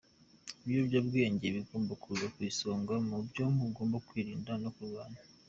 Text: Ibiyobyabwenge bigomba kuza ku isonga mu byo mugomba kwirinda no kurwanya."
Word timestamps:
Ibiyobyabwenge 0.63 1.45
bigomba 1.55 1.93
kuza 2.03 2.25
ku 2.33 2.39
isonga 2.49 2.93
mu 3.07 3.15
byo 3.27 3.45
mugomba 3.57 3.97
kwirinda 4.07 4.51
no 4.63 4.69
kurwanya." 4.75 5.21